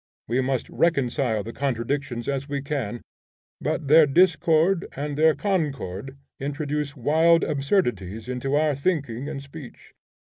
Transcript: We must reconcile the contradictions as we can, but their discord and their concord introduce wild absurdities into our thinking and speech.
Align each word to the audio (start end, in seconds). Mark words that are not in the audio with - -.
We 0.27 0.41
must 0.41 0.67
reconcile 0.67 1.43
the 1.43 1.53
contradictions 1.53 2.27
as 2.27 2.49
we 2.49 2.63
can, 2.63 3.03
but 3.61 3.87
their 3.87 4.07
discord 4.07 4.87
and 4.95 5.15
their 5.15 5.35
concord 5.35 6.17
introduce 6.39 6.97
wild 6.97 7.43
absurdities 7.43 8.27
into 8.27 8.55
our 8.55 8.73
thinking 8.73 9.29
and 9.29 9.43
speech. 9.43 9.93